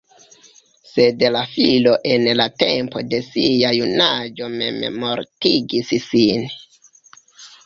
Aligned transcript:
Sed 0.91 1.25
la 1.35 1.43
filo 1.51 1.93
en 2.15 2.25
la 2.39 2.47
tempo 2.63 3.03
de 3.11 3.19
sia 3.27 3.71
junaĝo 3.81 4.49
memmortigis 4.57 5.95
sin. 6.09 6.49